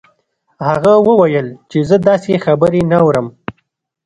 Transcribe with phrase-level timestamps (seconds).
[0.67, 3.27] هغه وویل چې زه داسې خبرې نه اورم